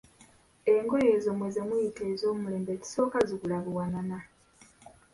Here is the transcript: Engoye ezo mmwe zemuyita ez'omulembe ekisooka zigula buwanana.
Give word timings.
Engoye 0.73 1.07
ezo 1.17 1.29
mmwe 1.33 1.47
zemuyita 1.55 2.03
ez'omulembe 2.13 2.71
ekisooka 2.77 3.17
zigula 3.29 3.57
buwanana. 3.65 4.17